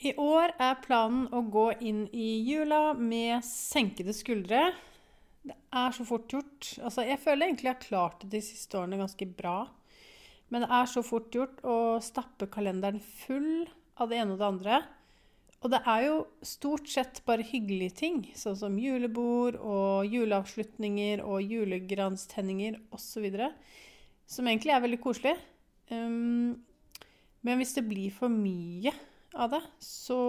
[0.00, 4.70] I år er planen å gå inn i jula med senkede skuldre.
[5.44, 6.70] Det er så fort gjort.
[6.80, 9.58] Altså, jeg føler egentlig jeg har klart det de siste årene ganske bra.
[10.48, 13.68] Men det er så fort gjort å stappe kalenderen full
[14.00, 14.80] av det ene og det andre.
[15.60, 16.16] Og det er jo
[16.48, 23.28] stort sett bare hyggelige ting, sånn som julebord og juleavslutninger og julegranstenninger osv.,
[24.30, 25.36] som egentlig er veldig koselig.
[25.92, 26.56] Um,
[27.44, 28.94] men hvis det blir for mye
[29.34, 30.20] av det, så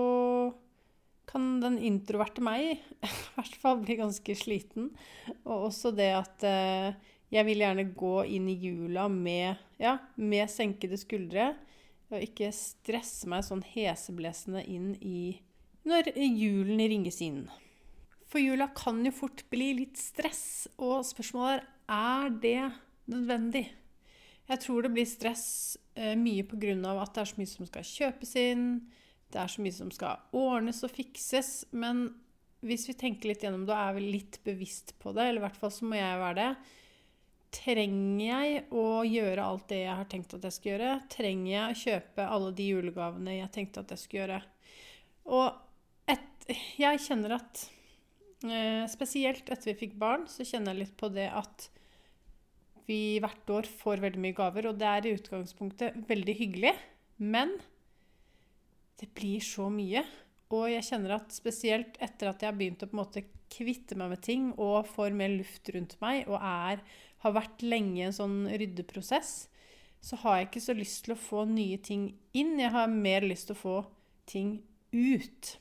[1.32, 2.74] kan den introverte meg
[3.08, 4.92] i hvert fall bli ganske sliten.
[5.46, 6.94] Og også det at eh,
[7.32, 11.54] jeg vil gjerne gå inn i jula med, ja, med senkede skuldre.
[12.12, 15.40] Og ikke stresse meg sånn heseblesende inn i
[15.88, 17.46] når julen ringes inn.
[18.30, 22.72] For jula kan jo fort bli litt stress, og spørsmålet er er det
[23.12, 23.66] nødvendig.
[24.52, 25.46] Jeg tror det blir stress
[25.96, 26.74] eh, mye pga.
[26.92, 28.66] at det er så mye som skal kjøpes inn.
[29.32, 31.52] Det er så mye som skal ordnes og fikses.
[31.72, 32.10] Men
[32.66, 35.46] hvis vi tenker litt gjennom det og er vi litt bevisst på det, eller i
[35.48, 36.78] hvert fall så må jeg være det
[37.52, 40.92] Trenger jeg å gjøre alt det jeg har tenkt at jeg skal gjøre?
[41.12, 44.38] Trenger jeg å kjøpe alle de julegavene jeg tenkte at jeg skulle gjøre?
[45.36, 46.46] Og et,
[46.80, 47.66] jeg kjenner at
[48.48, 51.68] eh, Spesielt etter vi fikk barn, så kjenner jeg litt på det at
[52.92, 56.76] vi hvert år får veldig mye gaver, og det er i utgangspunktet veldig hyggelig.
[57.22, 57.56] Men
[59.02, 60.04] det blir så mye.
[60.52, 63.98] Og jeg kjenner at spesielt etter at jeg har begynt å på en måte kvitte
[64.00, 66.82] meg med ting og får mer luft rundt meg og er,
[67.24, 69.32] har vært lenge i en sånn ryddeprosess,
[70.02, 72.56] så har jeg ikke så lyst til å få nye ting inn.
[72.60, 73.76] Jeg har mer lyst til å få
[74.30, 74.56] ting
[74.92, 75.52] ut.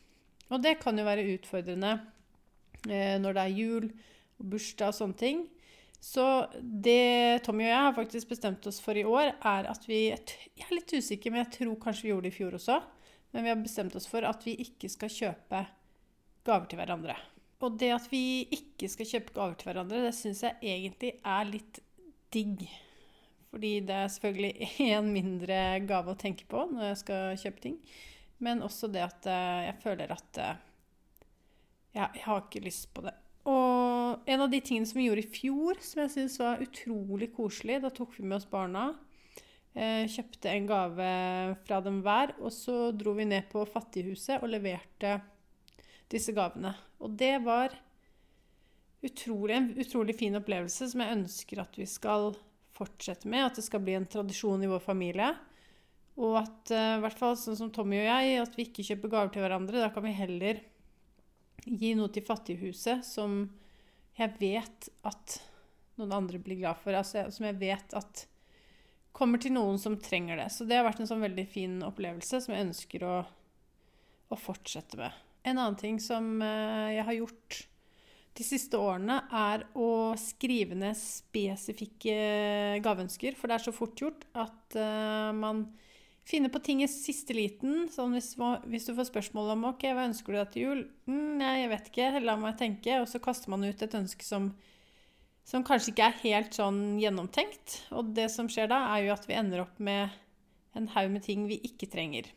[0.51, 1.93] Og det kan jo være utfordrende
[2.89, 3.91] eh, når det er jul
[4.41, 5.45] og bursdag og sånne ting.
[6.01, 6.25] Så
[6.63, 10.65] det Tommy og jeg har faktisk bestemt oss for i år, er at vi Jeg
[10.65, 12.79] er litt usikker, men jeg tror kanskje vi gjorde det i fjor også.
[13.31, 15.61] Men vi har bestemt oss for at vi ikke skal kjøpe
[16.49, 17.17] gaver til hverandre.
[17.61, 21.51] Og det at vi ikke skal kjøpe gaver til hverandre, det syns jeg egentlig er
[21.51, 21.83] litt
[22.33, 22.65] digg.
[23.51, 27.79] Fordi det er selvfølgelig én mindre gave å tenke på når jeg skal kjøpe ting.
[28.41, 30.61] Men også det at eh, jeg føler at eh,
[31.99, 33.13] jeg har ikke lyst på det.
[34.27, 37.81] En av de tingene som vi gjorde i fjor, som jeg syns var utrolig koselig
[37.85, 38.91] Da tok vi med oss barna.
[39.71, 41.11] Eh, kjøpte en gave
[41.67, 45.21] fra dem hver, og så dro vi ned på Fattighuset og leverte
[46.11, 46.73] disse gavene.
[46.99, 47.77] Og det var
[49.07, 52.35] utrolig, en utrolig fin opplevelse som jeg ønsker at vi skal
[52.75, 53.47] fortsette med.
[53.47, 55.31] At det skal bli en tradisjon i vår familie.
[56.21, 59.15] Og at eh, i hvert fall sånn som Tommy og jeg, at vi ikke kjøper
[59.15, 59.85] gaver til hverandre.
[59.85, 60.61] Da kan vi heller
[61.65, 63.45] gi noe til Fattighuset som
[64.21, 65.39] jeg vet at
[66.01, 66.97] noen andre blir glad for.
[66.97, 68.27] Altså, som jeg vet at
[69.17, 70.51] kommer til noen som trenger det.
[70.55, 73.17] Så det har vært en sånn veldig fin opplevelse som jeg ønsker å,
[74.31, 75.17] å fortsette med.
[75.43, 77.61] En annen ting som eh, jeg har gjort
[78.39, 82.15] de siste årene, er å skrive ned spesifikke
[82.85, 83.35] gaveønsker.
[83.37, 85.65] For det er så fort gjort at uh, man
[86.29, 87.87] finner på ting i siste liten.
[87.93, 88.33] Sånn hvis,
[88.67, 91.73] hvis, du får spørsmål om ok, hva ønsker du deg til jul, mm, nei, jeg
[91.73, 93.01] vet ikke, la meg tenke.
[93.03, 94.53] Og så kaster man ut et ønske som
[95.51, 97.81] som kanskje ikke er helt sånn gjennomtenkt.
[97.97, 100.13] Og det som skjer da, er jo at vi ender opp med
[100.79, 102.29] en haug med ting vi ikke trenger.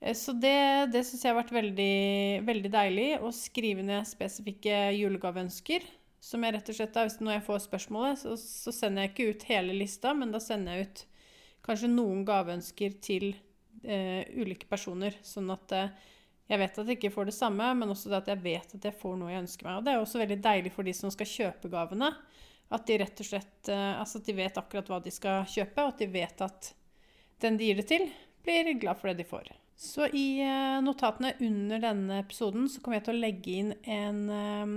[0.00, 1.96] Eh, så det, det syns jeg har vært veldig,
[2.48, 5.84] veldig deilig, å skrive ned spesifikke julegaveønsker.
[6.22, 9.12] Som jeg rett og slett da, hvis Når jeg får spørsmålet, så, så sender jeg
[9.12, 11.06] ikke ut hele lista, men da sender jeg ut
[11.66, 13.32] kanskje noen gaveønsker til
[13.82, 15.16] eh, ulike personer.
[15.26, 16.10] Sånn at eh,
[16.50, 18.98] jeg vet at jeg ikke får det samme, men også at jeg vet at jeg
[18.98, 19.78] får noe jeg ønsker meg.
[19.78, 22.12] Og det er også veldig deilig for de som skal kjøpe gavene.
[22.72, 25.84] At de rett og slett eh, altså at de vet akkurat hva de skal kjøpe,
[25.84, 26.72] og at de vet at
[27.42, 28.06] den de gir det til,
[28.44, 29.52] blir glad for det de får.
[29.78, 34.20] Så i eh, notatene under denne episoden så kommer jeg til å legge inn en
[34.30, 34.74] um,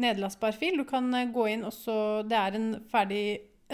[0.00, 0.78] nedlastbar fil.
[0.80, 3.24] Du kan gå inn og så Det er en ferdig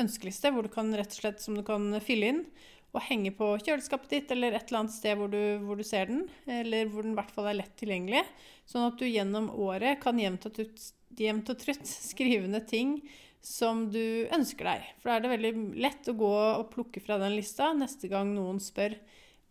[0.00, 2.42] ønskeliste hvor du kan rett og slett som du kan fylle inn
[2.96, 6.08] og henge på kjøleskapet ditt eller et eller annet sted hvor du, hvor du, ser
[6.08, 8.24] den, eller hvor den i hvert fall er lett tilgjengelig,
[8.68, 10.60] sånn at du gjennom året kan jevnt og,
[11.18, 12.98] jevnt og trutt skrive ned ting
[13.44, 14.88] som du ønsker deg.
[14.98, 15.52] For da er det veldig
[15.84, 18.96] lett å gå og plukke fra den lista neste gang noen spør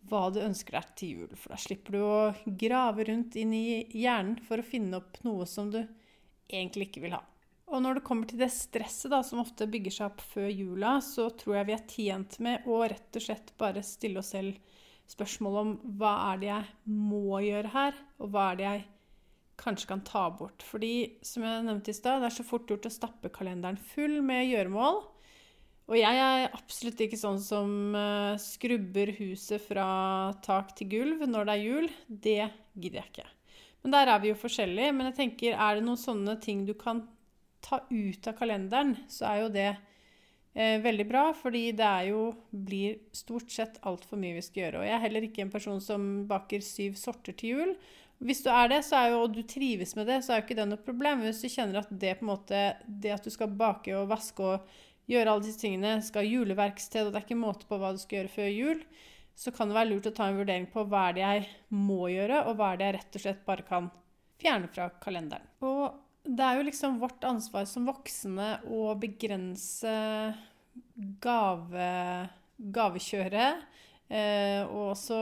[0.08, 1.32] hva du ønsker deg til jul.
[1.38, 2.18] For da slipper du å
[2.60, 5.80] grave rundt inn i hjernen for å finne opp noe som du
[6.48, 7.22] egentlig ikke vil ha.
[7.68, 10.98] Og når det kommer til det stresset da, som ofte bygger seg opp før jula,
[11.04, 14.56] så tror jeg vi er tjent med å rett og slett bare stille oss selv
[15.08, 18.86] spørsmål om hva er det jeg må gjøre her, og hva er det jeg
[19.58, 20.64] kanskje kan ta bort.
[20.64, 24.20] Fordi, som jeg nevnte i stad, det er så fort gjort å stappe kalenderen full
[24.24, 25.00] med gjøremål.
[25.88, 29.88] Og jeg er absolutt ikke sånn som uh, skrubber huset fra
[30.44, 31.92] tak til gulv når det er jul.
[32.08, 32.40] Det
[32.76, 33.28] gidder jeg ikke.
[33.82, 34.92] Men der er vi jo forskjellige.
[34.92, 37.06] Men jeg tenker, er det noen sånne ting du kan
[37.68, 42.22] ta ut av kalenderen, så er jo det eh, veldig bra, fordi det er jo
[42.50, 44.82] blir stort sett altfor mye vi skal gjøre.
[44.82, 47.74] Og jeg er heller ikke en person som baker syv sorter til jul.
[48.18, 50.58] Hvis du er det, er jo, og du trives med det, så er jo ikke
[50.58, 51.22] det noe problem.
[51.22, 55.32] Hvis du kjenner at det måte, det at du skal bake og vaske og gjøre
[55.34, 58.22] alle disse tingene, skal ha juleverksted, og det er ikke måte på hva du skal
[58.22, 58.82] gjøre før jul,
[59.38, 61.46] så kan det være lurt å ta en vurdering på hva er det jeg
[61.78, 63.88] må gjøre, og hva er det jeg rett og slett bare kan
[64.42, 65.46] fjerne fra kalenderen.
[65.62, 69.94] Og det er jo liksom vårt ansvar som voksne å begrense
[71.22, 71.92] gave,
[72.56, 73.64] gavekjøret.
[74.08, 75.20] Eh, og også,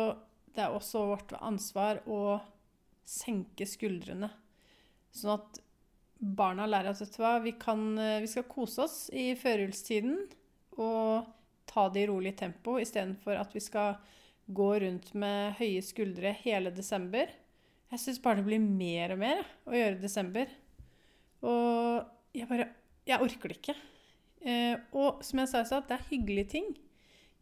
[0.54, 2.38] det er også vårt ansvar å
[3.06, 4.30] senke skuldrene.
[5.14, 5.62] Sånn at
[6.16, 10.20] barna lærer at vet du hva, vi, kan, eh, vi skal kose oss i førjulstiden
[10.82, 11.32] og
[11.66, 13.96] ta det i rolig tempo istedenfor at vi skal
[14.46, 17.30] gå rundt med høye skuldre hele desember.
[17.90, 20.50] Jeg syns bare det blir mer og mer å gjøre i desember.
[21.44, 22.06] Og
[22.36, 22.72] jeg bare
[23.06, 23.74] Jeg orker det ikke.
[24.42, 26.72] Eh, og som jeg sa i stad, det er hyggelige ting.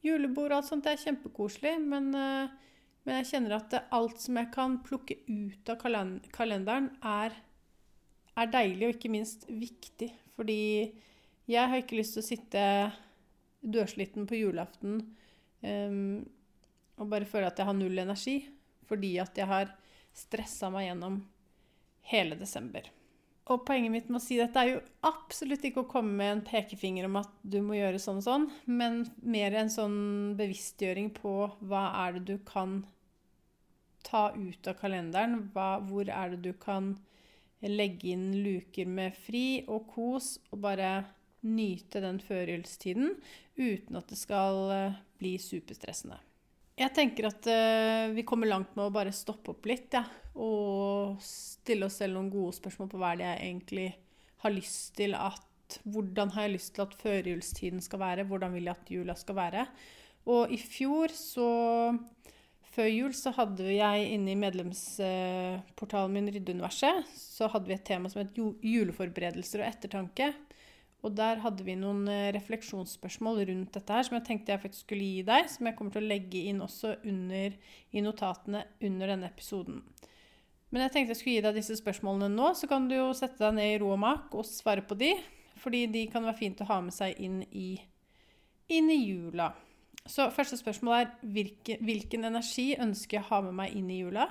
[0.05, 2.53] Julebord og alt sånt det er kjempekoselig, men, eh,
[3.07, 7.33] men jeg kjenner at alt som jeg kan plukke ut av kalenderen, er,
[8.37, 10.11] er deilig og ikke minst viktig.
[10.37, 10.61] Fordi
[11.49, 12.65] jeg har ikke lyst til å sitte
[13.65, 14.99] dørsliten på julaften
[15.65, 16.25] um,
[17.01, 18.37] og bare føle at jeg har null energi
[18.89, 19.71] fordi at jeg har
[20.15, 21.23] stressa meg gjennom
[22.11, 22.85] hele desember.
[23.53, 26.45] Og poenget mitt med å si dette er jo absolutt ikke å komme med en
[26.47, 29.99] pekefinger om at du må gjøre sånn og sånn, men mer en sånn
[30.39, 31.35] bevisstgjøring på
[31.69, 32.79] hva er det du kan
[34.05, 35.51] ta ut av kalenderen.
[35.53, 36.95] Hva, hvor er det du kan
[37.65, 40.91] legge inn luker med fri og kos, og bare
[41.45, 43.13] nyte den førjulstiden
[43.61, 46.17] uten at det skal eh, bli superstressende.
[46.75, 50.03] Jeg tenker at uh, vi kommer langt med å bare stoppe opp litt, ja,
[50.35, 53.89] og stille oss selv noen gode spørsmål på hva det jeg egentlig
[54.45, 55.43] har lyst til at
[55.89, 58.27] Hvordan har jeg lyst til at førjulstiden skal være?
[58.29, 59.63] Hvordan vil jeg at jula skal være?
[60.31, 61.49] Og i fjor, så
[62.75, 68.11] Før jul så hadde jeg inne i medlemsportalen min Ryddeuniverset så hadde vi et tema
[68.11, 70.33] som het juleforberedelser og ettertanke.
[71.07, 74.89] Og der hadde vi noen eh, refleksjonsspørsmål rundt dette her som jeg tenkte jeg faktisk
[74.89, 77.55] skulle gi deg, som jeg kommer til å legge inn også under,
[77.95, 79.83] i notatene under denne episoden.
[80.75, 83.39] Men jeg tenkte jeg skulle gi deg disse spørsmålene nå, så kan du jo sette
[83.39, 85.13] deg ned i ro og mak og svare på de,
[85.63, 87.77] fordi de kan være fint å ha med seg inn i,
[88.75, 89.53] inn i jula.
[90.03, 94.01] Så første spørsmål er hvilken, hvilken energi ønsker jeg å ha med meg inn i
[94.01, 94.27] jula?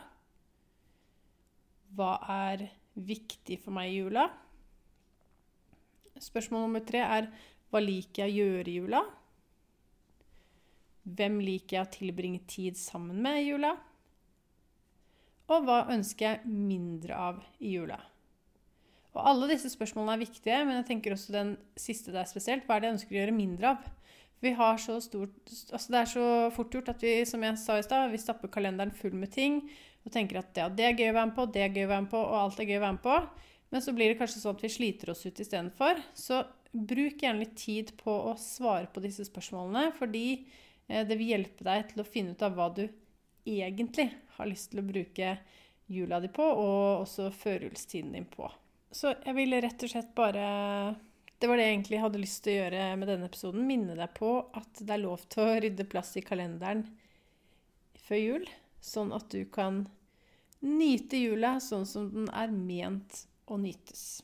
[1.96, 2.68] Hva er
[3.00, 4.28] viktig for meg i jula?
[6.28, 7.32] Spørsmål nummer tre er
[7.72, 9.06] hva liker jeg å gjøre i jula?
[11.08, 13.74] Hvem liker jeg å tilbringe tid sammen med i jula?
[15.54, 18.00] Og hva ønsker jeg mindre av i jula?
[19.14, 22.66] Og alle disse spørsmålene er viktige, men jeg tenker også den siste der spesielt.
[22.66, 23.92] Hva er det jeg ønsker å gjøre mindre av?
[24.44, 25.38] Vi har så stort,
[25.72, 28.52] altså Det er så fort gjort at vi som jeg sa i sted, vi stapper
[28.52, 29.62] kalenderen full med ting
[30.04, 31.92] og tenker at ja, det er gøy å være med på, det er gøy å
[31.94, 33.14] være med på, og alt er gøy å være med på.
[33.72, 36.02] Men så blir det kanskje sånn at vi sliter oss ut istedenfor.
[36.18, 36.42] Så
[36.74, 40.26] bruk gjerne litt tid på å svare på disse spørsmålene, fordi
[40.90, 42.84] eh, det vil hjelpe deg til å finne ut av hva du
[43.46, 45.38] egentlig har lyst til å bruke
[45.92, 48.50] jula di på, og også førjulstiden din på.
[48.94, 50.44] Så jeg ville rett og slett bare
[51.42, 53.66] Det var det jeg egentlig hadde lyst til å gjøre med denne episoden.
[53.68, 56.86] Minne deg på at det er lov til å rydde plass i kalenderen
[58.04, 58.46] før jul,
[58.84, 59.82] sånn at du kan
[60.64, 64.24] nyte jula sånn som den er ment å nytes.